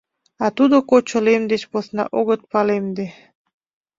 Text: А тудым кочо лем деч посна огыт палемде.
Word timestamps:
А 0.43 0.45
тудым 0.57 0.81
кочо 0.89 1.17
лем 1.25 1.43
деч 1.51 1.61
посна 1.71 2.03
огыт 2.19 2.41
палемде. 2.51 3.05